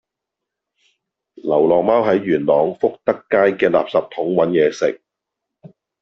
[1.35, 4.99] 流浪貓喺元朗福德街嘅垃圾桶搵野食